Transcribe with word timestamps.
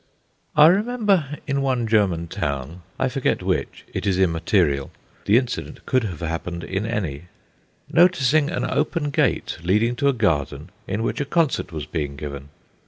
I 0.55 0.65
remember 0.65 1.37
in 1.45 1.61
one 1.61 1.85
German 1.85 2.27
town 2.27 2.81
I 2.97 3.07
forget 3.07 3.43
which; 3.43 3.85
it 3.93 4.07
is 4.07 4.17
immaterial; 4.17 4.89
the 5.25 5.37
incident 5.37 5.85
could 5.85 6.05
have 6.05 6.21
happened 6.21 6.63
in 6.63 6.87
any 6.87 7.25
noticing 7.87 8.49
an 8.49 8.65
open 8.67 9.11
gate 9.11 9.59
leading 9.61 9.95
to 9.97 10.07
a 10.07 10.13
garden 10.13 10.71
in 10.87 11.03
which 11.03 11.21
a 11.21 11.25
concert 11.25 11.71
was 11.71 11.85
being 11.85 12.15
given. 12.15 12.49